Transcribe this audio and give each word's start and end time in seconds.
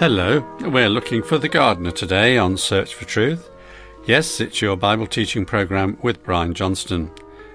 Hello, 0.00 0.42
we're 0.60 0.88
looking 0.88 1.22
for 1.22 1.36
the 1.36 1.46
gardener 1.46 1.90
today 1.90 2.38
on 2.38 2.56
Search 2.56 2.94
for 2.94 3.04
Truth. 3.04 3.50
Yes, 4.06 4.40
it's 4.40 4.62
your 4.62 4.74
Bible 4.74 5.06
teaching 5.06 5.44
program 5.44 5.98
with 6.00 6.24
Brian 6.24 6.54
Johnston. 6.54 7.10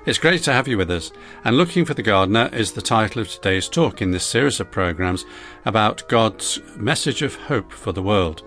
It's 0.05 0.19
great 0.19 0.43
to 0.43 0.53
have 0.53 0.67
you 0.67 0.77
with 0.77 0.91
us, 0.91 1.11
and 1.43 1.57
Looking 1.57 1.85
for 1.85 1.95
the 1.95 2.03
Gardener 2.03 2.51
is 2.53 2.73
the 2.73 2.83
title 2.83 3.19
of 3.19 3.29
today's 3.29 3.67
talk 3.67 3.99
in 3.99 4.11
this 4.11 4.27
series 4.27 4.59
of 4.59 4.69
programs 4.69 5.25
about 5.65 6.07
God's 6.07 6.59
message 6.75 7.23
of 7.23 7.33
hope 7.33 7.71
for 7.71 7.91
the 7.91 8.03
world. 8.03 8.43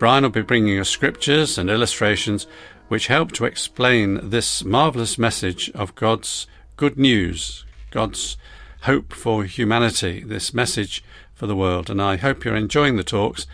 Brian 0.00 0.24
will 0.24 0.30
be 0.30 0.42
bringing 0.42 0.80
us 0.80 0.90
scriptures 0.90 1.58
and 1.58 1.70
illustrations 1.70 2.48
which 2.88 3.06
help 3.06 3.30
to 3.34 3.44
explain 3.44 4.30
this 4.30 4.64
marvelous 4.64 5.16
message 5.16 5.70
of 5.76 5.94
God's 5.94 6.48
good 6.76 6.98
news, 6.98 7.64
God's 7.92 8.36
hope 8.82 9.12
for 9.12 9.44
humanity, 9.44 10.24
this 10.24 10.52
message 10.52 11.04
for 11.36 11.46
the 11.46 11.54
world. 11.54 11.88
And 11.88 12.02
I 12.02 12.16
hope 12.16 12.44
you're 12.44 12.56
enjoying 12.56 12.96
the 12.96 13.04
talks. 13.04 13.46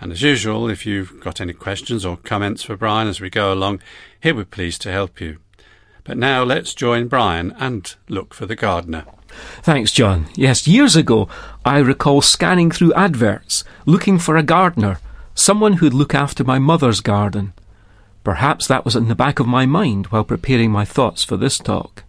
And 0.00 0.12
as 0.12 0.22
usual, 0.22 0.68
if 0.68 0.86
you've 0.86 1.18
got 1.20 1.40
any 1.40 1.52
questions 1.52 2.04
or 2.04 2.16
comments 2.16 2.62
for 2.62 2.76
Brian 2.76 3.08
as 3.08 3.20
we 3.20 3.30
go 3.30 3.52
along, 3.52 3.80
he'll 4.20 4.34
be 4.34 4.44
pleased 4.44 4.82
to 4.82 4.92
help 4.92 5.20
you. 5.20 5.38
But 6.04 6.18
now 6.18 6.42
let's 6.44 6.74
join 6.74 7.08
Brian 7.08 7.52
and 7.58 7.94
look 8.08 8.34
for 8.34 8.46
the 8.46 8.56
gardener. 8.56 9.04
Thanks, 9.62 9.92
John. 9.92 10.26
Yes, 10.34 10.66
years 10.66 10.94
ago, 10.94 11.28
I 11.64 11.78
recall 11.78 12.20
scanning 12.20 12.70
through 12.70 12.92
adverts, 12.94 13.64
looking 13.86 14.18
for 14.18 14.36
a 14.36 14.42
gardener, 14.42 14.98
someone 15.34 15.74
who'd 15.74 15.94
look 15.94 16.14
after 16.14 16.44
my 16.44 16.58
mother's 16.58 17.00
garden. 17.00 17.54
Perhaps 18.24 18.66
that 18.66 18.84
was 18.84 18.94
in 18.94 19.08
the 19.08 19.14
back 19.14 19.38
of 19.38 19.46
my 19.46 19.64
mind 19.64 20.06
while 20.06 20.24
preparing 20.24 20.70
my 20.70 20.84
thoughts 20.84 21.24
for 21.24 21.36
this 21.36 21.58
talk. 21.58 22.04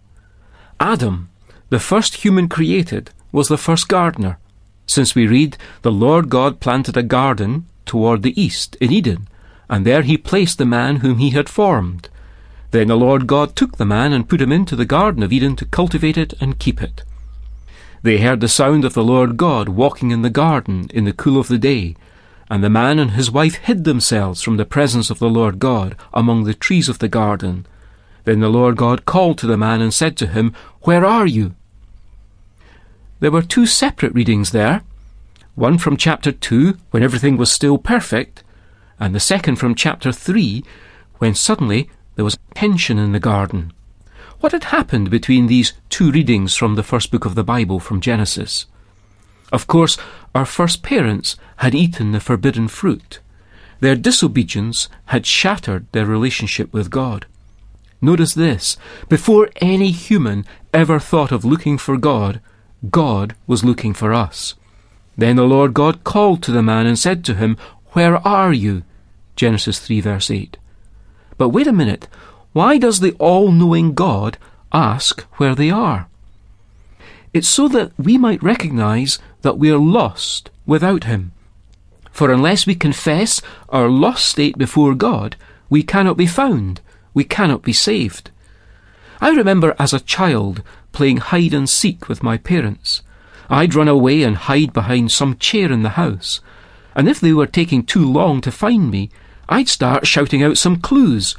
Adam, 0.78 1.30
the 1.70 1.80
first 1.80 2.16
human 2.16 2.48
created, 2.48 3.10
was 3.32 3.48
the 3.48 3.56
first 3.56 3.88
gardener 3.88 4.38
since 4.86 5.14
we 5.14 5.26
read, 5.26 5.56
The 5.82 5.92
Lord 5.92 6.28
God 6.28 6.60
planted 6.60 6.96
a 6.96 7.02
garden 7.02 7.66
toward 7.86 8.22
the 8.22 8.40
east 8.40 8.76
in 8.80 8.92
Eden, 8.92 9.28
and 9.68 9.86
there 9.86 10.02
he 10.02 10.16
placed 10.16 10.58
the 10.58 10.66
man 10.66 10.96
whom 10.96 11.18
he 11.18 11.30
had 11.30 11.48
formed. 11.48 12.08
Then 12.70 12.88
the 12.88 12.96
Lord 12.96 13.26
God 13.26 13.54
took 13.54 13.76
the 13.76 13.84
man 13.84 14.12
and 14.12 14.28
put 14.28 14.40
him 14.40 14.52
into 14.52 14.76
the 14.76 14.84
garden 14.84 15.22
of 15.22 15.32
Eden 15.32 15.56
to 15.56 15.64
cultivate 15.64 16.18
it 16.18 16.34
and 16.40 16.58
keep 16.58 16.82
it. 16.82 17.02
They 18.02 18.18
heard 18.18 18.40
the 18.40 18.48
sound 18.48 18.84
of 18.84 18.94
the 18.94 19.04
Lord 19.04 19.36
God 19.36 19.68
walking 19.68 20.10
in 20.10 20.22
the 20.22 20.30
garden 20.30 20.88
in 20.92 21.04
the 21.04 21.12
cool 21.12 21.40
of 21.40 21.48
the 21.48 21.56
day, 21.56 21.96
and 22.50 22.62
the 22.62 22.68
man 22.68 22.98
and 22.98 23.12
his 23.12 23.30
wife 23.30 23.54
hid 23.54 23.84
themselves 23.84 24.42
from 24.42 24.56
the 24.58 24.66
presence 24.66 25.08
of 25.08 25.18
the 25.18 25.30
Lord 25.30 25.58
God 25.58 25.96
among 26.12 26.44
the 26.44 26.52
trees 26.52 26.88
of 26.88 26.98
the 26.98 27.08
garden. 27.08 27.66
Then 28.24 28.40
the 28.40 28.50
Lord 28.50 28.76
God 28.76 29.06
called 29.06 29.38
to 29.38 29.46
the 29.46 29.56
man 29.56 29.80
and 29.80 29.94
said 29.94 30.16
to 30.18 30.26
him, 30.26 30.52
Where 30.82 31.04
are 31.04 31.26
you? 31.26 31.54
There 33.20 33.30
were 33.30 33.42
two 33.42 33.66
separate 33.66 34.14
readings 34.14 34.50
there 34.50 34.82
one 35.54 35.78
from 35.78 35.96
chapter 35.96 36.32
2, 36.32 36.76
when 36.90 37.04
everything 37.04 37.36
was 37.36 37.52
still 37.52 37.78
perfect, 37.78 38.42
and 38.98 39.14
the 39.14 39.20
second 39.20 39.56
from 39.56 39.76
chapter 39.76 40.10
3, 40.10 40.64
when 41.18 41.34
suddenly 41.34 41.88
there 42.16 42.24
was 42.24 42.38
tension 42.54 42.98
in 42.98 43.12
the 43.12 43.20
garden. 43.20 43.72
What 44.40 44.52
had 44.52 44.64
happened 44.64 45.10
between 45.10 45.46
these 45.46 45.72
two 45.88 46.10
readings 46.10 46.56
from 46.56 46.74
the 46.74 46.82
first 46.82 47.12
book 47.12 47.24
of 47.24 47.36
the 47.36 47.44
Bible 47.44 47.78
from 47.78 48.00
Genesis? 48.00 48.66
Of 49.52 49.68
course, 49.68 49.96
our 50.34 50.44
first 50.44 50.82
parents 50.82 51.36
had 51.58 51.74
eaten 51.74 52.10
the 52.10 52.20
forbidden 52.20 52.66
fruit. 52.66 53.20
Their 53.78 53.94
disobedience 53.94 54.88
had 55.06 55.24
shattered 55.24 55.86
their 55.92 56.06
relationship 56.06 56.72
with 56.72 56.90
God. 56.90 57.26
Notice 58.00 58.34
this 58.34 58.76
before 59.08 59.50
any 59.60 59.92
human 59.92 60.44
ever 60.72 60.98
thought 60.98 61.30
of 61.30 61.44
looking 61.44 61.78
for 61.78 61.96
God, 61.96 62.40
God 62.90 63.34
was 63.46 63.64
looking 63.64 63.94
for 63.94 64.12
us. 64.12 64.54
Then 65.16 65.36
the 65.36 65.44
Lord 65.44 65.74
God 65.74 66.04
called 66.04 66.42
to 66.42 66.52
the 66.52 66.62
man 66.62 66.86
and 66.86 66.98
said 66.98 67.24
to 67.24 67.34
him, 67.34 67.56
Where 67.92 68.16
are 68.26 68.52
you? 68.52 68.82
Genesis 69.36 69.78
3 69.78 70.00
verse 70.00 70.30
8. 70.30 70.56
But 71.36 71.50
wait 71.50 71.66
a 71.66 71.72
minute. 71.72 72.08
Why 72.52 72.78
does 72.78 73.00
the 73.00 73.12
all 73.18 73.50
knowing 73.50 73.94
God 73.94 74.38
ask 74.72 75.22
where 75.38 75.54
they 75.54 75.70
are? 75.70 76.08
It's 77.32 77.48
so 77.48 77.66
that 77.68 77.92
we 77.98 78.16
might 78.16 78.42
recognize 78.42 79.18
that 79.42 79.58
we 79.58 79.70
are 79.70 79.78
lost 79.78 80.50
without 80.66 81.04
Him. 81.04 81.32
For 82.12 82.30
unless 82.30 82.64
we 82.64 82.76
confess 82.76 83.42
our 83.70 83.88
lost 83.88 84.24
state 84.24 84.56
before 84.56 84.94
God, 84.94 85.34
we 85.68 85.82
cannot 85.82 86.16
be 86.16 86.26
found, 86.26 86.80
we 87.12 87.24
cannot 87.24 87.62
be 87.62 87.72
saved. 87.72 88.30
I 89.20 89.30
remember 89.30 89.74
as 89.78 89.92
a 89.92 89.98
child 89.98 90.62
playing 90.94 91.18
hide 91.18 91.52
and 91.52 91.68
seek 91.68 92.08
with 92.08 92.22
my 92.22 92.38
parents. 92.38 93.02
I'd 93.50 93.74
run 93.74 93.88
away 93.88 94.22
and 94.22 94.36
hide 94.36 94.72
behind 94.72 95.12
some 95.12 95.36
chair 95.36 95.70
in 95.70 95.82
the 95.82 95.90
house, 95.90 96.40
and 96.94 97.08
if 97.08 97.20
they 97.20 97.32
were 97.32 97.46
taking 97.46 97.84
too 97.84 98.10
long 98.10 98.40
to 98.40 98.50
find 98.50 98.90
me, 98.90 99.10
I'd 99.48 99.68
start 99.68 100.06
shouting 100.06 100.42
out 100.42 100.56
some 100.56 100.80
clues. 100.80 101.36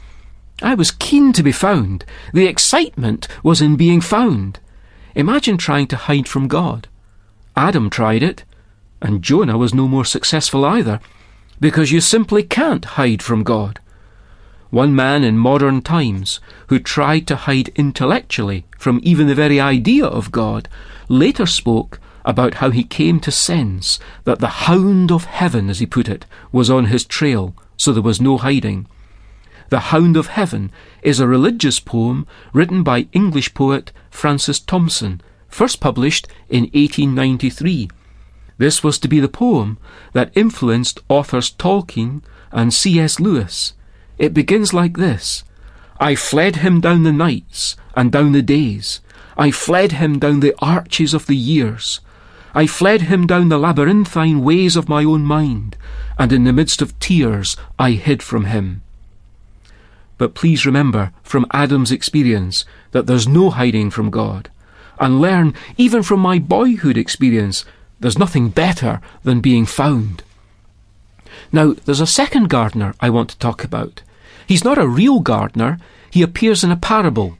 I 0.61 0.75
was 0.75 0.91
keen 0.91 1.33
to 1.33 1.43
be 1.43 1.51
found. 1.51 2.05
The 2.33 2.45
excitement 2.45 3.27
was 3.41 3.61
in 3.61 3.75
being 3.75 4.01
found. 4.01 4.59
Imagine 5.15 5.57
trying 5.57 5.87
to 5.87 5.97
hide 5.97 6.27
from 6.27 6.47
God. 6.47 6.87
Adam 7.55 7.89
tried 7.89 8.21
it, 8.21 8.43
and 9.01 9.23
Jonah 9.23 9.57
was 9.57 9.73
no 9.73 9.87
more 9.87 10.05
successful 10.05 10.65
either, 10.65 10.99
because 11.59 11.91
you 11.91 12.01
simply 12.01 12.43
can't 12.43 12.85
hide 12.85 13.23
from 13.23 13.43
God. 13.43 13.79
One 14.75 14.93
man 14.93 15.23
in 15.23 15.37
modern 15.37 15.81
times 15.81 16.41
who 16.67 16.79
tried 16.79 17.27
to 17.27 17.37
hide 17.37 17.69
intellectually 17.77 18.65
from 18.77 18.99
even 19.03 19.27
the 19.27 19.33
very 19.33 19.57
idea 19.57 20.05
of 20.05 20.33
God 20.33 20.67
later 21.07 21.45
spoke 21.45 21.97
about 22.25 22.55
how 22.55 22.71
he 22.71 22.83
came 22.83 23.21
to 23.21 23.31
sense 23.31 23.99
that 24.25 24.39
the 24.39 24.67
hound 24.67 25.13
of 25.13 25.23
heaven, 25.23 25.69
as 25.69 25.79
he 25.79 25.85
put 25.85 26.09
it, 26.09 26.25
was 26.51 26.69
on 26.69 26.87
his 26.87 27.05
trail, 27.05 27.55
so 27.77 27.93
there 27.93 28.03
was 28.03 28.19
no 28.19 28.35
hiding. 28.35 28.85
The 29.69 29.95
Hound 29.95 30.17
of 30.17 30.27
Heaven 30.27 30.73
is 31.01 31.21
a 31.21 31.25
religious 31.25 31.79
poem 31.79 32.27
written 32.51 32.83
by 32.83 33.07
English 33.13 33.53
poet 33.53 33.93
Francis 34.09 34.59
Thompson, 34.59 35.21
first 35.47 35.79
published 35.79 36.27
in 36.49 36.63
1893. 36.63 37.89
This 38.57 38.83
was 38.83 38.99
to 38.99 39.07
be 39.07 39.21
the 39.21 39.29
poem 39.29 39.77
that 40.11 40.35
influenced 40.35 40.99
authors 41.07 41.49
Tolkien 41.49 42.23
and 42.51 42.73
C.S. 42.73 43.21
Lewis. 43.21 43.71
It 44.17 44.33
begins 44.33 44.73
like 44.73 44.97
this 44.97 45.43
I 45.99 46.15
fled 46.15 46.57
him 46.57 46.81
down 46.81 47.03
the 47.03 47.11
nights 47.11 47.75
and 47.95 48.11
down 48.11 48.31
the 48.31 48.41
days. 48.41 49.01
I 49.37 49.51
fled 49.51 49.93
him 49.93 50.19
down 50.19 50.39
the 50.39 50.55
arches 50.59 51.13
of 51.13 51.27
the 51.27 51.35
years. 51.35 51.99
I 52.53 52.67
fled 52.67 53.03
him 53.03 53.27
down 53.27 53.49
the 53.49 53.57
labyrinthine 53.57 54.41
ways 54.41 54.77
of 54.77 54.87
my 54.87 55.03
own 55.03 55.23
mind, 55.23 55.75
and 56.17 56.31
in 56.31 56.45
the 56.45 56.53
midst 56.53 56.81
of 56.81 56.97
tears 56.99 57.57
I 57.77 57.91
hid 57.91 58.23
from 58.23 58.45
him. 58.45 58.81
But 60.17 60.35
please 60.35 60.65
remember 60.65 61.11
from 61.21 61.45
Adam's 61.51 61.91
experience 61.91 62.63
that 62.91 63.07
there's 63.07 63.27
no 63.27 63.49
hiding 63.49 63.89
from 63.89 64.09
God, 64.09 64.49
and 64.97 65.19
learn 65.19 65.53
even 65.77 66.01
from 66.01 66.21
my 66.21 66.39
boyhood 66.39 66.97
experience 66.97 67.65
there's 67.99 68.17
nothing 68.17 68.49
better 68.49 69.01
than 69.23 69.41
being 69.41 69.65
found. 69.65 70.23
Now, 71.51 71.73
there's 71.73 71.99
a 71.99 72.07
second 72.07 72.49
gardener 72.49 72.95
I 73.01 73.09
want 73.09 73.29
to 73.31 73.39
talk 73.39 73.63
about. 73.63 74.01
He's 74.47 74.63
not 74.63 74.77
a 74.77 74.87
real 74.87 75.19
gardener, 75.19 75.79
he 76.11 76.21
appears 76.21 76.63
in 76.63 76.71
a 76.71 76.77
parable. 76.77 77.37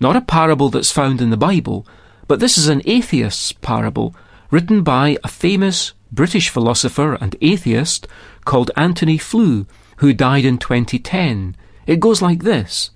Not 0.00 0.16
a 0.16 0.20
parable 0.20 0.70
that's 0.70 0.92
found 0.92 1.20
in 1.20 1.30
the 1.30 1.36
Bible, 1.36 1.86
but 2.26 2.40
this 2.40 2.56
is 2.56 2.68
an 2.68 2.82
atheist's 2.84 3.52
parable 3.52 4.14
written 4.50 4.82
by 4.82 5.18
a 5.22 5.28
famous 5.28 5.92
British 6.12 6.48
philosopher 6.48 7.14
and 7.14 7.36
atheist 7.40 8.06
called 8.44 8.70
Antony 8.76 9.18
Flew, 9.18 9.66
who 9.96 10.12
died 10.12 10.44
in 10.44 10.58
2010. 10.58 11.56
It 11.86 12.00
goes 12.00 12.22
like 12.22 12.44
this 12.44 12.90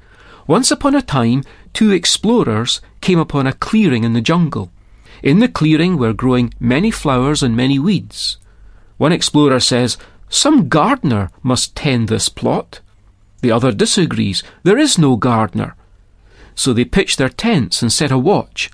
Once 0.46 0.70
upon 0.70 0.94
a 0.94 1.02
time, 1.02 1.42
two 1.72 1.90
explorers 1.90 2.80
came 3.00 3.18
upon 3.18 3.46
a 3.46 3.52
clearing 3.52 4.04
in 4.04 4.12
the 4.12 4.20
jungle. 4.20 4.70
In 5.22 5.38
the 5.38 5.48
clearing 5.48 5.98
were 5.98 6.12
growing 6.12 6.52
many 6.58 6.90
flowers 6.90 7.42
and 7.42 7.56
many 7.56 7.78
weeds. 7.78 8.38
One 8.96 9.12
explorer 9.12 9.60
says, 9.60 9.96
Some 10.28 10.68
gardener 10.68 11.30
must 11.42 11.76
tend 11.76 12.08
this 12.08 12.28
plot. 12.28 12.80
The 13.42 13.52
other 13.52 13.72
disagrees. 13.72 14.42
There 14.62 14.78
is 14.78 14.98
no 14.98 15.16
gardener. 15.16 15.76
So 16.54 16.72
they 16.72 16.84
pitch 16.84 17.16
their 17.16 17.28
tents 17.28 17.82
and 17.82 17.92
set 17.92 18.10
a 18.10 18.18
watch. 18.18 18.70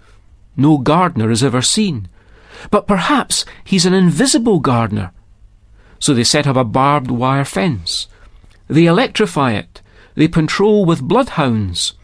No 0.56 0.78
gardener 0.78 1.30
is 1.30 1.42
ever 1.42 1.62
seen. 1.62 2.08
But 2.70 2.86
perhaps 2.86 3.44
he's 3.64 3.86
an 3.86 3.94
invisible 3.94 4.60
gardener. 4.60 5.12
So 5.98 6.14
they 6.14 6.24
set 6.24 6.46
up 6.46 6.56
a 6.56 6.64
barbed 6.64 7.10
wire 7.10 7.44
fence. 7.44 8.08
They 8.68 8.86
electrify 8.86 9.52
it. 9.52 9.80
They 10.14 10.28
patrol 10.28 10.84
with 10.84 11.02
bloodhounds. 11.02 11.94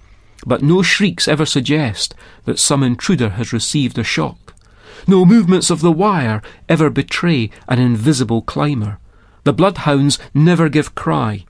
But 0.47 0.63
no 0.63 0.83
shrieks 0.83 1.29
ever 1.29 1.47
suggest 1.47 2.15
that 2.45 2.59
some 2.59 2.83
intruder 2.83 3.31
has 3.31 3.53
received 3.53 3.99
a 3.99 4.05
shock. 4.05 4.55
No 5.07 5.25
movements 5.25 5.69
of 5.71 5.81
the 5.81 5.93
wire 5.93 6.41
ever 6.69 6.89
betray 6.89 7.51
an 7.69 7.79
invisible 7.79 8.41
climber. 8.41 8.99
The 9.45 9.53
bloodhounds 9.53 10.19
never 10.33 10.69
give 10.69 10.95
cry. 10.95 11.45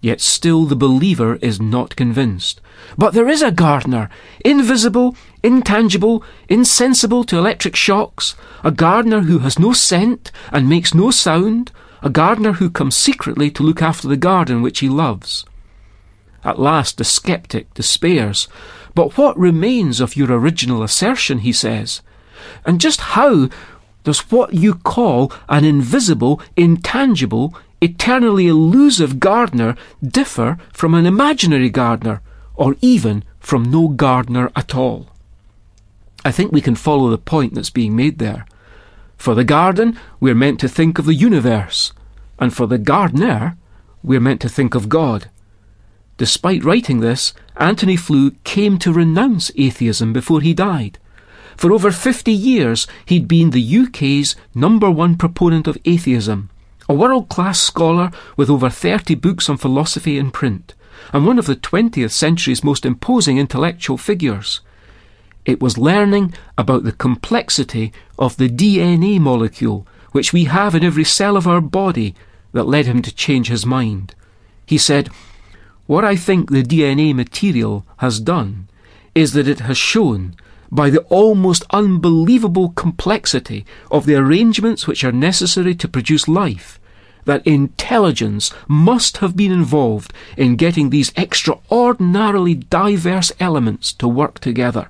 Yet 0.00 0.20
still 0.20 0.64
the 0.64 0.76
believer 0.76 1.36
is 1.36 1.60
not 1.60 1.96
convinced. 1.96 2.60
But 2.96 3.14
there 3.14 3.28
is 3.28 3.42
a 3.42 3.50
gardener, 3.50 4.08
invisible 4.44 5.16
intangible, 5.42 6.22
insensible 6.48 7.24
to 7.24 7.38
electric 7.38 7.76
shocks, 7.76 8.34
a 8.64 8.70
gardener 8.70 9.22
who 9.22 9.40
has 9.40 9.58
no 9.58 9.72
scent 9.72 10.30
and 10.52 10.68
makes 10.68 10.94
no 10.94 11.10
sound, 11.10 11.72
a 12.02 12.10
gardener 12.10 12.52
who 12.52 12.70
comes 12.70 12.96
secretly 12.96 13.50
to 13.50 13.62
look 13.62 13.82
after 13.82 14.08
the 14.08 14.16
garden 14.16 14.62
which 14.62 14.80
he 14.80 14.88
loves. 14.88 15.44
At 16.44 16.58
last 16.58 16.98
the 16.98 17.04
sceptic 17.04 17.72
despairs. 17.74 18.48
But 18.94 19.16
what 19.18 19.38
remains 19.38 20.00
of 20.00 20.16
your 20.16 20.32
original 20.32 20.82
assertion, 20.82 21.38
he 21.40 21.52
says? 21.52 22.00
And 22.64 22.80
just 22.80 23.00
how 23.00 23.48
does 24.04 24.30
what 24.30 24.54
you 24.54 24.74
call 24.74 25.32
an 25.48 25.64
invisible, 25.64 26.40
intangible, 26.56 27.54
eternally 27.80 28.46
elusive 28.48 29.20
gardener 29.20 29.76
differ 30.02 30.58
from 30.72 30.94
an 30.94 31.06
imaginary 31.06 31.70
gardener, 31.70 32.20
or 32.54 32.76
even 32.80 33.24
from 33.38 33.70
no 33.70 33.88
gardener 33.88 34.50
at 34.56 34.74
all? 34.74 35.10
I 36.24 36.32
think 36.32 36.52
we 36.52 36.60
can 36.60 36.74
follow 36.74 37.10
the 37.10 37.18
point 37.18 37.54
that's 37.54 37.70
being 37.70 37.94
made 37.94 38.18
there. 38.18 38.46
For 39.16 39.34
the 39.34 39.44
garden, 39.44 39.98
we're 40.20 40.34
meant 40.34 40.60
to 40.60 40.68
think 40.68 40.98
of 40.98 41.06
the 41.06 41.14
universe, 41.14 41.92
and 42.38 42.54
for 42.54 42.66
the 42.66 42.78
gardener, 42.78 43.56
we're 44.02 44.20
meant 44.20 44.40
to 44.42 44.48
think 44.48 44.74
of 44.74 44.88
God. 44.88 45.30
Despite 46.16 46.64
writing 46.64 47.00
this, 47.00 47.32
Antony 47.56 47.96
Flew 47.96 48.32
came 48.42 48.78
to 48.78 48.92
renounce 48.92 49.50
atheism 49.56 50.12
before 50.12 50.40
he 50.40 50.52
died. 50.52 50.98
For 51.56 51.72
over 51.72 51.90
50 51.90 52.32
years, 52.32 52.86
he'd 53.06 53.26
been 53.26 53.50
the 53.50 53.78
UK's 53.78 54.36
number 54.54 54.90
one 54.90 55.16
proponent 55.16 55.66
of 55.66 55.78
atheism, 55.84 56.50
a 56.88 56.94
world 56.94 57.28
class 57.28 57.60
scholar 57.60 58.10
with 58.36 58.48
over 58.48 58.70
30 58.70 59.14
books 59.16 59.48
on 59.48 59.56
philosophy 59.56 60.18
in 60.18 60.30
print, 60.30 60.74
and 61.12 61.26
one 61.26 61.38
of 61.38 61.46
the 61.46 61.56
20th 61.56 62.10
century's 62.10 62.64
most 62.64 62.86
imposing 62.86 63.38
intellectual 63.38 63.98
figures. 63.98 64.60
It 65.44 65.60
was 65.60 65.78
learning 65.78 66.34
about 66.56 66.84
the 66.84 66.92
complexity 66.92 67.92
of 68.18 68.36
the 68.36 68.48
DNA 68.48 69.20
molecule, 69.20 69.86
which 70.12 70.32
we 70.32 70.44
have 70.44 70.74
in 70.74 70.84
every 70.84 71.04
cell 71.04 71.36
of 71.36 71.46
our 71.46 71.60
body, 71.60 72.14
that 72.52 72.64
led 72.64 72.86
him 72.86 73.02
to 73.02 73.14
change 73.14 73.48
his 73.48 73.66
mind. 73.66 74.14
He 74.64 74.78
said, 74.78 75.08
What 75.86 76.04
I 76.04 76.16
think 76.16 76.50
the 76.50 76.62
DNA 76.62 77.14
material 77.14 77.84
has 77.98 78.20
done 78.20 78.68
is 79.14 79.32
that 79.32 79.48
it 79.48 79.60
has 79.60 79.76
shown 79.76 80.34
by 80.70 80.90
the 80.90 81.00
almost 81.04 81.64
unbelievable 81.70 82.70
complexity 82.70 83.64
of 83.90 84.06
the 84.06 84.14
arrangements 84.14 84.86
which 84.86 85.04
are 85.04 85.12
necessary 85.12 85.74
to 85.74 85.88
produce 85.88 86.28
life, 86.28 86.77
that 87.28 87.46
intelligence 87.46 88.50
must 88.66 89.18
have 89.18 89.36
been 89.36 89.52
involved 89.52 90.14
in 90.38 90.56
getting 90.56 90.88
these 90.88 91.12
extraordinarily 91.14 92.54
diverse 92.54 93.30
elements 93.38 93.92
to 93.92 94.08
work 94.08 94.38
together. 94.38 94.88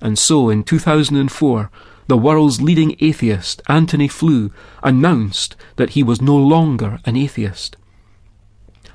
And 0.00 0.18
so 0.18 0.50
in 0.50 0.64
2004, 0.64 1.70
the 2.08 2.18
world's 2.18 2.60
leading 2.60 2.96
atheist, 2.98 3.62
Antony 3.68 4.08
Flew, 4.08 4.50
announced 4.82 5.54
that 5.76 5.90
he 5.90 6.02
was 6.02 6.20
no 6.20 6.36
longer 6.36 6.98
an 7.04 7.16
atheist. 7.16 7.76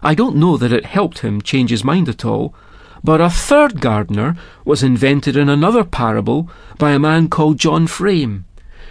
I 0.02 0.14
don't 0.14 0.36
know 0.36 0.58
that 0.58 0.74
it 0.74 0.86
helped 0.86 1.20
him 1.20 1.42
change 1.42 1.70
his 1.70 1.86
mind 1.86 2.10
at 2.10 2.26
all, 2.26 2.54
but 3.06 3.22
a 3.22 3.30
third 3.30 3.80
gardener 3.80 4.36
was 4.66 4.84
invented 4.84 5.38
in 5.38 5.48
another 5.48 5.86
parable 5.86 6.50
by 6.78 6.92
a 6.92 7.00
man 7.00 7.30
called 7.30 7.58
John 7.58 7.88
Frame. 7.88 8.44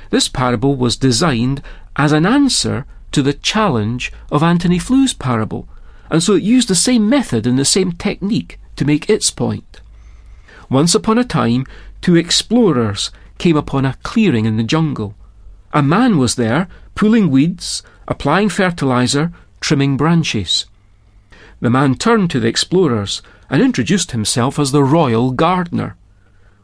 This 0.08 0.26
parable 0.26 0.74
was 0.74 0.96
designed 0.96 1.62
as 1.96 2.12
an 2.12 2.24
answer 2.24 2.86
to 3.12 3.22
the 3.22 3.32
challenge 3.32 4.12
of 4.30 4.42
Antony 4.42 4.78
Flew's 4.78 5.14
parable, 5.14 5.68
and 6.10 6.22
so 6.22 6.34
it 6.34 6.42
used 6.42 6.68
the 6.68 6.74
same 6.74 7.08
method 7.08 7.46
and 7.46 7.58
the 7.58 7.64
same 7.64 7.92
technique 7.92 8.58
to 8.76 8.84
make 8.84 9.08
its 9.08 9.30
point. 9.30 9.80
Once 10.68 10.94
upon 10.94 11.18
a 11.18 11.24
time, 11.24 11.66
two 12.00 12.16
explorers 12.16 13.10
came 13.38 13.56
upon 13.56 13.84
a 13.84 13.96
clearing 14.02 14.44
in 14.44 14.56
the 14.56 14.62
jungle. 14.62 15.14
A 15.72 15.82
man 15.82 16.18
was 16.18 16.34
there, 16.34 16.68
pulling 16.94 17.30
weeds, 17.30 17.82
applying 18.08 18.48
fertilizer, 18.48 19.32
trimming 19.60 19.96
branches. 19.96 20.66
The 21.60 21.70
man 21.70 21.94
turned 21.94 22.30
to 22.30 22.40
the 22.40 22.48
explorers 22.48 23.22
and 23.48 23.62
introduced 23.62 24.10
himself 24.10 24.58
as 24.58 24.72
the 24.72 24.82
royal 24.82 25.30
gardener. 25.30 25.96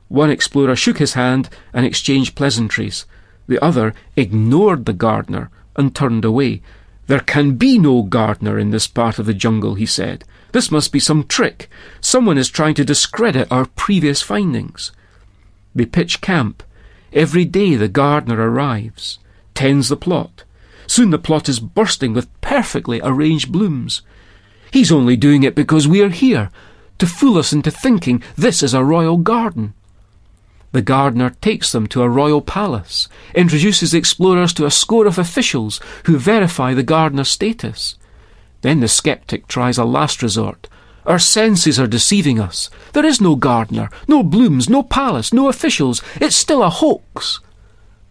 One 0.08 0.30
explorer 0.30 0.74
shook 0.74 0.98
his 0.98 1.14
hand 1.14 1.48
and 1.72 1.84
exchanged 1.86 2.34
pleasantries. 2.34 3.06
The 3.46 3.62
other 3.62 3.94
ignored 4.16 4.86
the 4.86 4.92
gardener 4.92 5.50
and 5.78 5.94
turned 5.94 6.24
away. 6.24 6.60
There 7.06 7.20
can 7.20 7.54
be 7.54 7.78
no 7.78 8.02
gardener 8.02 8.58
in 8.58 8.70
this 8.70 8.86
part 8.86 9.18
of 9.18 9.24
the 9.24 9.32
jungle, 9.32 9.76
he 9.76 9.86
said. 9.86 10.24
This 10.52 10.70
must 10.70 10.92
be 10.92 11.00
some 11.00 11.24
trick. 11.24 11.70
Someone 12.00 12.36
is 12.36 12.50
trying 12.50 12.74
to 12.74 12.84
discredit 12.84 13.50
our 13.50 13.64
previous 13.64 14.20
findings. 14.20 14.92
They 15.74 15.86
pitch 15.86 16.20
camp. 16.20 16.62
Every 17.12 17.46
day 17.46 17.76
the 17.76 17.88
gardener 17.88 18.50
arrives, 18.50 19.18
tends 19.54 19.88
the 19.88 19.96
plot. 19.96 20.44
Soon 20.86 21.10
the 21.10 21.18
plot 21.18 21.48
is 21.48 21.60
bursting 21.60 22.12
with 22.12 22.40
perfectly 22.42 23.00
arranged 23.02 23.52
blooms. 23.52 24.02
He's 24.70 24.92
only 24.92 25.16
doing 25.16 25.42
it 25.44 25.54
because 25.54 25.88
we 25.88 26.02
are 26.02 26.10
here, 26.10 26.50
to 26.98 27.06
fool 27.06 27.38
us 27.38 27.52
into 27.52 27.70
thinking 27.70 28.22
this 28.36 28.62
is 28.62 28.74
a 28.74 28.84
royal 28.84 29.16
garden. 29.16 29.72
The 30.72 30.82
gardener 30.82 31.30
takes 31.40 31.72
them 31.72 31.86
to 31.88 32.02
a 32.02 32.08
royal 32.08 32.42
palace, 32.42 33.08
introduces 33.34 33.94
explorers 33.94 34.52
to 34.54 34.66
a 34.66 34.70
score 34.70 35.06
of 35.06 35.18
officials 35.18 35.80
who 36.04 36.18
verify 36.18 36.74
the 36.74 36.82
gardener's 36.82 37.30
status. 37.30 37.96
Then 38.60 38.80
the 38.80 38.88
skeptic 38.88 39.48
tries 39.48 39.78
a 39.78 39.84
last 39.84 40.22
resort. 40.22 40.68
Our 41.06 41.18
senses 41.18 41.80
are 41.80 41.86
deceiving 41.86 42.38
us. 42.38 42.68
There 42.92 43.06
is 43.06 43.20
no 43.20 43.34
gardener, 43.34 43.88
no 44.06 44.22
blooms, 44.22 44.68
no 44.68 44.82
palace, 44.82 45.32
no 45.32 45.48
officials. 45.48 46.02
It's 46.16 46.36
still 46.36 46.62
a 46.62 46.68
hoax. 46.68 47.40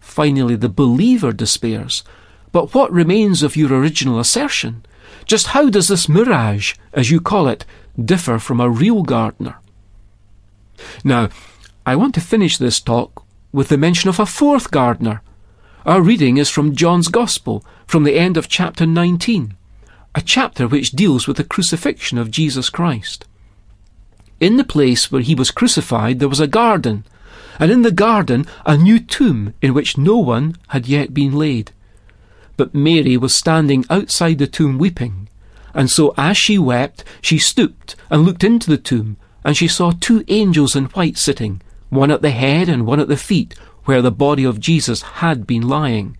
Finally, 0.00 0.56
the 0.56 0.68
believer 0.68 1.32
despairs. 1.32 2.02
But 2.50 2.74
what 2.74 2.90
remains 2.90 3.44
of 3.44 3.56
your 3.56 3.72
original 3.72 4.18
assertion? 4.18 4.84
Just 5.26 5.48
how 5.48 5.68
does 5.70 5.86
this 5.88 6.08
mirage, 6.08 6.74
as 6.92 7.10
you 7.10 7.20
call 7.20 7.46
it, 7.46 7.64
differ 8.02 8.40
from 8.40 8.60
a 8.60 8.70
real 8.70 9.02
gardener? 9.02 9.58
Now, 11.04 11.28
I 11.88 11.96
want 11.96 12.14
to 12.16 12.20
finish 12.20 12.58
this 12.58 12.80
talk 12.80 13.24
with 13.50 13.68
the 13.70 13.78
mention 13.78 14.10
of 14.10 14.20
a 14.20 14.26
fourth 14.26 14.70
gardener. 14.70 15.22
Our 15.86 16.02
reading 16.02 16.36
is 16.36 16.50
from 16.50 16.76
John's 16.76 17.08
Gospel, 17.08 17.64
from 17.86 18.04
the 18.04 18.18
end 18.18 18.36
of 18.36 18.46
chapter 18.46 18.84
19, 18.84 19.56
a 20.14 20.20
chapter 20.20 20.68
which 20.68 20.90
deals 20.90 21.26
with 21.26 21.38
the 21.38 21.44
crucifixion 21.44 22.18
of 22.18 22.30
Jesus 22.30 22.68
Christ. 22.68 23.24
In 24.38 24.58
the 24.58 24.64
place 24.64 25.10
where 25.10 25.22
he 25.22 25.34
was 25.34 25.50
crucified 25.50 26.18
there 26.18 26.28
was 26.28 26.40
a 26.40 26.46
garden, 26.46 27.06
and 27.58 27.70
in 27.70 27.80
the 27.80 27.90
garden 27.90 28.44
a 28.66 28.76
new 28.76 28.98
tomb 28.98 29.54
in 29.62 29.72
which 29.72 29.96
no 29.96 30.18
one 30.18 30.56
had 30.68 30.86
yet 30.86 31.14
been 31.14 31.34
laid. 31.34 31.72
But 32.58 32.74
Mary 32.74 33.16
was 33.16 33.34
standing 33.34 33.86
outside 33.88 34.36
the 34.36 34.46
tomb 34.46 34.76
weeping. 34.76 35.30
And 35.72 35.90
so 35.90 36.12
as 36.18 36.36
she 36.36 36.58
wept, 36.58 37.02
she 37.22 37.38
stooped 37.38 37.96
and 38.10 38.24
looked 38.24 38.44
into 38.44 38.68
the 38.68 38.76
tomb, 38.76 39.16
and 39.42 39.56
she 39.56 39.68
saw 39.68 39.92
two 39.92 40.22
angels 40.28 40.76
in 40.76 40.84
white 40.86 41.16
sitting, 41.16 41.62
one 41.90 42.10
at 42.10 42.22
the 42.22 42.30
head 42.30 42.68
and 42.68 42.86
one 42.86 43.00
at 43.00 43.08
the 43.08 43.16
feet, 43.16 43.54
where 43.84 44.02
the 44.02 44.10
body 44.10 44.44
of 44.44 44.60
Jesus 44.60 45.02
had 45.02 45.46
been 45.46 45.66
lying. 45.66 46.16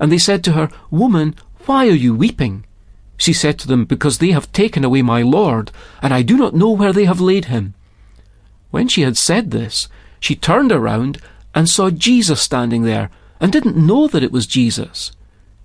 And 0.00 0.10
they 0.10 0.18
said 0.18 0.42
to 0.44 0.52
her, 0.52 0.70
Woman, 0.90 1.34
why 1.66 1.86
are 1.86 1.90
you 1.90 2.14
weeping? 2.14 2.64
She 3.16 3.32
said 3.32 3.58
to 3.58 3.68
them, 3.68 3.84
Because 3.84 4.18
they 4.18 4.30
have 4.30 4.52
taken 4.52 4.84
away 4.84 5.02
my 5.02 5.22
Lord, 5.22 5.70
and 6.02 6.12
I 6.12 6.22
do 6.22 6.36
not 6.36 6.54
know 6.54 6.70
where 6.70 6.92
they 6.92 7.04
have 7.04 7.20
laid 7.20 7.46
him. 7.46 7.74
When 8.70 8.88
she 8.88 9.02
had 9.02 9.16
said 9.16 9.50
this, 9.50 9.88
she 10.20 10.34
turned 10.34 10.72
around 10.72 11.20
and 11.54 11.68
saw 11.68 11.90
Jesus 11.90 12.40
standing 12.40 12.82
there, 12.82 13.10
and 13.40 13.52
didn't 13.52 13.76
know 13.76 14.06
that 14.08 14.22
it 14.22 14.32
was 14.32 14.46
Jesus. 14.46 15.12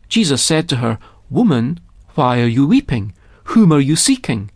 Jesus 0.08 0.44
said 0.44 0.68
to 0.70 0.78
her, 0.78 0.98
Woman, 1.30 1.80
why 2.16 2.42
are 2.42 2.48
you 2.48 2.68
weeping? 2.68 3.14
Whom 3.46 3.72
are 3.72 3.80
you 3.80 3.96
seeking? 3.96 4.52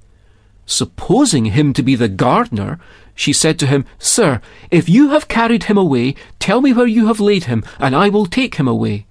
Supposing 0.65 1.45
him 1.45 1.73
to 1.73 1.83
be 1.83 1.95
the 1.95 2.09
gardener, 2.09 2.79
she 3.15 3.31
said 3.31 3.57
to 3.59 3.67
him, 3.67 3.85
Sir, 3.97 4.41
if 4.69 4.89
you 4.89 5.09
have 5.09 5.29
carried 5.29 5.63
him 5.63 5.77
away, 5.77 6.15
tell 6.37 6.61
me 6.61 6.73
where 6.73 6.85
you 6.85 7.07
have 7.07 7.19
laid 7.21 7.45
him, 7.45 7.63
and 7.79 7.95
I 7.95 8.09
will 8.09 8.25
take 8.25 8.55
him 8.55 8.67
away. 8.67 9.07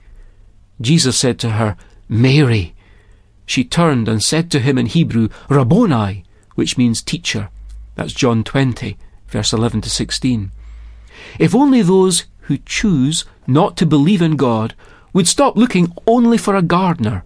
Jesus 0.81 1.19
said 1.19 1.39
to 1.41 1.51
her, 1.51 1.77
Mary. 2.09 2.75
She 3.47 3.65
turned 3.65 4.09
and 4.09 4.23
said 4.23 4.51
to 4.51 4.61
him 4.61 4.79
in 4.79 4.87
Hebrew, 4.87 5.29
Rabboni, 5.49 6.25
which 6.55 6.77
means 6.77 7.03
teacher. 7.03 7.49
That's 7.95 8.13
John 8.13 8.45
20, 8.45 8.97
verse 9.29 9.53
11 9.53 9.81
to 9.83 9.91
16. 9.91 10.51
If 11.39 11.55
only 11.55 11.83
those 11.83 12.25
who 12.43 12.59
choose 12.59 13.25
not 13.47 13.77
to 13.79 13.87
believe 13.87 14.23
in 14.23 14.37
God 14.37 14.75
would 15.13 15.29
stop 15.29 15.57
looking 15.57 15.93
only 16.07 16.37
for 16.37 16.55
a 16.55 16.63
gardener, 16.63 17.25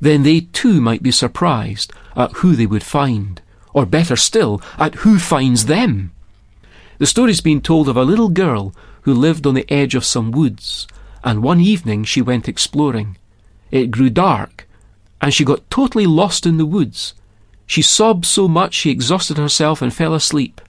then 0.00 0.22
they 0.22 0.40
too 0.40 0.80
might 0.80 1.02
be 1.02 1.10
surprised 1.10 1.92
at 2.16 2.32
who 2.32 2.54
they 2.54 2.66
would 2.66 2.82
find, 2.82 3.42
or 3.72 3.86
better 3.86 4.16
still, 4.16 4.62
at 4.78 4.96
who 4.96 5.18
finds 5.18 5.66
them. 5.66 6.12
The 7.00 7.06
story's 7.06 7.40
been 7.40 7.62
told 7.62 7.88
of 7.88 7.96
a 7.96 8.04
little 8.04 8.28
girl 8.28 8.74
who 9.02 9.14
lived 9.14 9.46
on 9.46 9.54
the 9.54 9.64
edge 9.72 9.94
of 9.94 10.04
some 10.04 10.30
woods, 10.30 10.86
and 11.24 11.42
one 11.42 11.58
evening 11.58 12.04
she 12.04 12.20
went 12.20 12.46
exploring. 12.46 13.16
It 13.70 13.90
grew 13.90 14.10
dark, 14.10 14.68
and 15.18 15.32
she 15.32 15.42
got 15.42 15.70
totally 15.70 16.04
lost 16.04 16.44
in 16.44 16.58
the 16.58 16.66
woods. 16.66 17.14
She 17.64 17.80
sobbed 17.80 18.26
so 18.26 18.48
much 18.48 18.74
she 18.74 18.90
exhausted 18.90 19.38
herself 19.38 19.80
and 19.80 19.94
fell 19.94 20.12
asleep. 20.12 20.60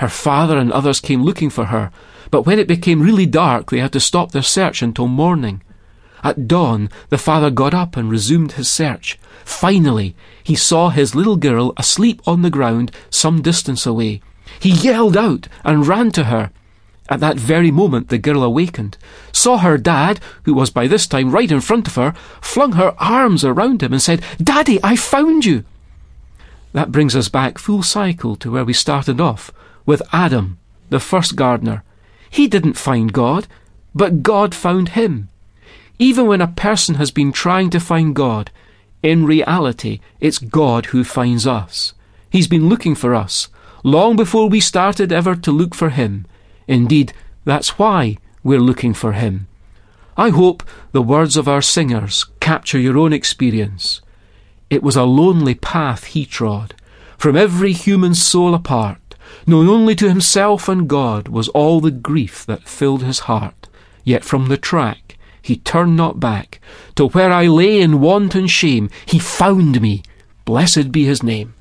Her 0.00 0.10
father 0.10 0.58
and 0.58 0.70
others 0.70 1.00
came 1.00 1.22
looking 1.22 1.48
for 1.48 1.64
her, 1.64 1.90
but 2.30 2.44
when 2.44 2.58
it 2.58 2.68
became 2.68 3.00
really 3.00 3.24
dark, 3.24 3.70
they 3.70 3.78
had 3.78 3.92
to 3.92 4.00
stop 4.00 4.32
their 4.32 4.42
search 4.42 4.82
until 4.82 5.08
morning. 5.08 5.62
At 6.22 6.46
dawn, 6.46 6.90
the 7.08 7.16
father 7.16 7.48
got 7.48 7.72
up 7.72 7.96
and 7.96 8.10
resumed 8.10 8.52
his 8.52 8.70
search. 8.70 9.18
Finally, 9.42 10.14
he 10.44 10.54
saw 10.54 10.90
his 10.90 11.14
little 11.14 11.36
girl 11.36 11.72
asleep 11.78 12.20
on 12.26 12.42
the 12.42 12.50
ground 12.50 12.92
some 13.08 13.40
distance 13.40 13.86
away. 13.86 14.20
He 14.62 14.70
yelled 14.70 15.16
out 15.16 15.48
and 15.64 15.88
ran 15.88 16.12
to 16.12 16.24
her. 16.24 16.52
At 17.08 17.18
that 17.18 17.36
very 17.36 17.72
moment, 17.72 18.10
the 18.10 18.16
girl 18.16 18.44
awakened, 18.44 18.96
saw 19.32 19.58
her 19.58 19.76
dad, 19.76 20.20
who 20.44 20.54
was 20.54 20.70
by 20.70 20.86
this 20.86 21.08
time 21.08 21.32
right 21.32 21.50
in 21.50 21.60
front 21.60 21.88
of 21.88 21.96
her, 21.96 22.12
flung 22.40 22.74
her 22.74 22.94
arms 22.96 23.44
around 23.44 23.82
him 23.82 23.92
and 23.92 24.00
said, 24.00 24.22
Daddy, 24.40 24.78
I 24.84 24.94
found 24.94 25.44
you. 25.44 25.64
That 26.74 26.92
brings 26.92 27.16
us 27.16 27.28
back 27.28 27.58
full 27.58 27.82
cycle 27.82 28.36
to 28.36 28.52
where 28.52 28.64
we 28.64 28.72
started 28.72 29.20
off, 29.20 29.50
with 29.84 30.00
Adam, 30.12 30.58
the 30.90 31.00
first 31.00 31.34
gardener. 31.34 31.82
He 32.30 32.46
didn't 32.46 32.74
find 32.74 33.12
God, 33.12 33.48
but 33.96 34.22
God 34.22 34.54
found 34.54 34.90
him. 34.90 35.28
Even 35.98 36.28
when 36.28 36.40
a 36.40 36.46
person 36.46 36.94
has 36.94 37.10
been 37.10 37.32
trying 37.32 37.70
to 37.70 37.80
find 37.80 38.14
God, 38.14 38.52
in 39.02 39.26
reality, 39.26 39.98
it's 40.20 40.38
God 40.38 40.86
who 40.86 41.02
finds 41.02 41.48
us. 41.48 41.94
He's 42.30 42.46
been 42.46 42.68
looking 42.68 42.94
for 42.94 43.12
us, 43.12 43.48
long 43.82 44.16
before 44.16 44.48
we 44.48 44.60
started 44.60 45.12
ever 45.12 45.34
to 45.36 45.50
look 45.50 45.74
for 45.74 45.90
Him. 45.90 46.26
Indeed, 46.66 47.12
that's 47.44 47.78
why 47.78 48.18
we're 48.42 48.60
looking 48.60 48.94
for 48.94 49.12
Him. 49.12 49.46
I 50.16 50.30
hope 50.30 50.62
the 50.92 51.02
words 51.02 51.36
of 51.36 51.48
our 51.48 51.62
singers 51.62 52.26
capture 52.40 52.78
your 52.78 52.98
own 52.98 53.12
experience. 53.12 54.00
It 54.70 54.82
was 54.82 54.96
a 54.96 55.04
lonely 55.04 55.54
path 55.54 56.04
he 56.04 56.24
trod, 56.24 56.74
from 57.16 57.36
every 57.36 57.72
human 57.72 58.14
soul 58.14 58.54
apart, 58.54 58.98
Known 59.46 59.68
only 59.68 59.94
to 59.96 60.08
himself 60.08 60.68
and 60.68 60.88
God 60.88 61.28
was 61.28 61.48
all 61.48 61.80
the 61.80 61.90
grief 61.90 62.46
that 62.46 62.68
filled 62.68 63.02
his 63.02 63.20
heart. 63.20 63.68
Yet 64.04 64.24
from 64.24 64.48
the 64.48 64.56
track 64.56 65.16
he 65.40 65.56
turned 65.56 65.96
not 65.96 66.20
back, 66.20 66.60
till 66.94 67.08
where 67.10 67.32
I 67.32 67.48
lay 67.48 67.80
in 67.80 68.00
want 68.00 68.36
and 68.36 68.48
shame, 68.48 68.88
he 69.04 69.18
found 69.18 69.80
me. 69.80 70.02
Blessed 70.44 70.92
be 70.92 71.04
his 71.04 71.22
name. 71.22 71.54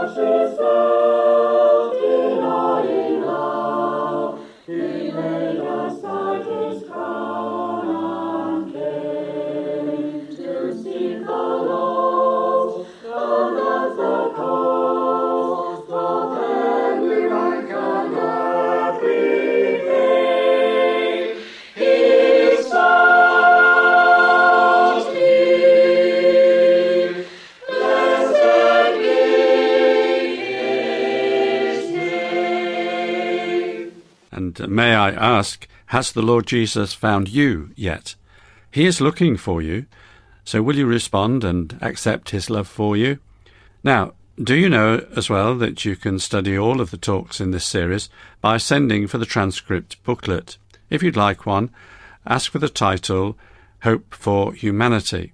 Jesus. 0.00 1.41
May 34.68 34.94
I 34.94 35.10
ask, 35.10 35.66
has 35.86 36.12
the 36.12 36.22
Lord 36.22 36.46
Jesus 36.46 36.92
found 36.92 37.28
you 37.28 37.70
yet? 37.76 38.14
He 38.70 38.86
is 38.86 39.00
looking 39.00 39.36
for 39.36 39.60
you, 39.60 39.86
so 40.44 40.62
will 40.62 40.76
you 40.76 40.86
respond 40.86 41.44
and 41.44 41.78
accept 41.80 42.30
his 42.30 42.48
love 42.48 42.66
for 42.66 42.96
you? 42.96 43.18
Now, 43.84 44.14
do 44.42 44.54
you 44.54 44.68
know 44.68 45.06
as 45.14 45.28
well 45.28 45.56
that 45.58 45.84
you 45.84 45.94
can 45.94 46.18
study 46.18 46.56
all 46.56 46.80
of 46.80 46.90
the 46.90 46.96
talks 46.96 47.40
in 47.40 47.50
this 47.50 47.66
series 47.66 48.08
by 48.40 48.56
sending 48.56 49.06
for 49.06 49.18
the 49.18 49.26
transcript 49.26 50.02
booklet? 50.04 50.56
If 50.88 51.02
you'd 51.02 51.16
like 51.16 51.44
one, 51.44 51.70
ask 52.26 52.50
for 52.50 52.58
the 52.58 52.68
title 52.68 53.36
Hope 53.82 54.14
for 54.14 54.54
Humanity. 54.54 55.32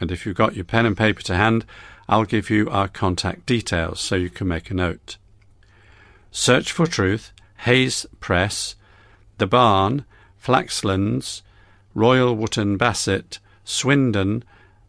And 0.00 0.10
if 0.10 0.24
you've 0.24 0.36
got 0.36 0.54
your 0.54 0.64
pen 0.64 0.86
and 0.86 0.96
paper 0.96 1.22
to 1.22 1.34
hand, 1.36 1.66
I'll 2.08 2.24
give 2.24 2.48
you 2.48 2.70
our 2.70 2.88
contact 2.88 3.44
details 3.44 4.00
so 4.00 4.16
you 4.16 4.30
can 4.30 4.48
make 4.48 4.70
a 4.70 4.74
note. 4.74 5.18
Search 6.30 6.72
for 6.72 6.86
Truth, 6.86 7.32
Hayes 7.58 8.06
Press, 8.20 8.74
The 9.38 9.46
Barn, 9.46 10.04
Flaxlands, 10.42 11.42
Royal 11.94 12.34
Wootton 12.34 12.76
Bassett, 12.76 13.38
Swindon, 13.64 14.44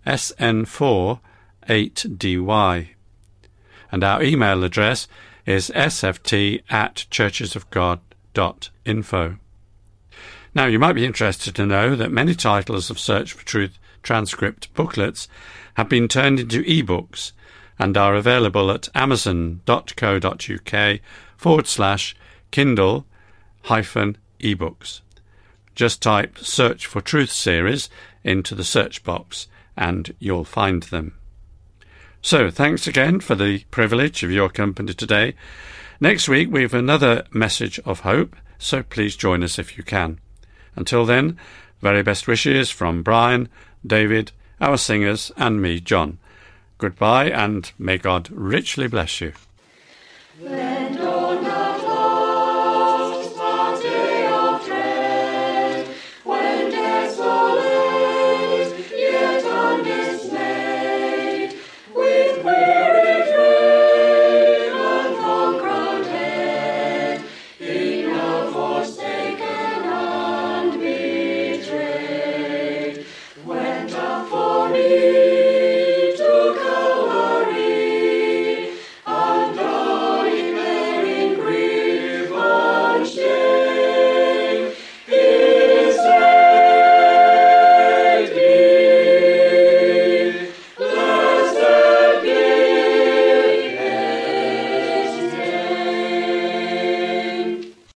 SN4 0.05 1.19
8DY. 1.67 2.89
And 3.91 4.03
our 4.03 4.21
email 4.21 4.63
address 4.63 5.07
is 5.45 5.71
sft 5.71 6.61
at 6.69 7.07
churchesofgod.info. 7.09 9.37
Now, 10.55 10.65
you 10.65 10.79
might 10.79 10.93
be 10.93 11.05
interested 11.05 11.53
to 11.55 11.65
know 11.65 11.95
that 11.95 12.11
many 12.11 12.35
titles 12.35 12.89
of 12.89 12.99
Search 12.99 13.31
for 13.33 13.45
Truth 13.45 13.77
transcript 14.01 14.73
booklets 14.73 15.27
have 15.75 15.89
been 15.89 16.07
turned 16.07 16.39
into 16.39 16.61
e-books 16.61 17.33
and 17.77 17.97
are 17.97 18.15
available 18.15 18.71
at 18.71 18.87
amazon.co.uk 18.95 20.99
forward 21.37 21.67
slash 21.67 22.15
Kindle 22.51 23.05
hyphen 23.63 24.17
ebooks. 24.39 25.01
Just 25.75 26.01
type 26.01 26.37
Search 26.39 26.85
for 26.85 27.01
Truth 27.01 27.31
series 27.31 27.89
into 28.23 28.55
the 28.55 28.63
search 28.63 29.03
box 29.03 29.47
and 29.77 30.13
you'll 30.19 30.43
find 30.43 30.83
them. 30.83 31.13
So, 32.21 32.51
thanks 32.51 32.85
again 32.85 33.21
for 33.21 33.35
the 33.35 33.59
privilege 33.71 34.23
of 34.23 34.31
your 34.31 34.49
company 34.49 34.93
today. 34.93 35.35
Next 36.01 36.27
week 36.27 36.51
we 36.51 36.63
have 36.63 36.73
another 36.73 37.25
message 37.31 37.79
of 37.85 38.01
hope, 38.01 38.35
so 38.57 38.83
please 38.83 39.15
join 39.15 39.43
us 39.43 39.57
if 39.57 39.77
you 39.77 39.83
can. 39.83 40.19
Until 40.75 41.05
then, 41.05 41.37
very 41.81 42.03
best 42.03 42.27
wishes 42.27 42.69
from 42.69 43.03
Brian, 43.03 43.47
David, 43.85 44.33
our 44.59 44.77
singers, 44.77 45.31
and 45.37 45.61
me, 45.61 45.79
John. 45.79 46.17
Goodbye, 46.77 47.29
and 47.29 47.71
may 47.79 47.97
God 47.97 48.29
richly 48.31 48.87
bless 48.87 49.21
you. 49.21 49.33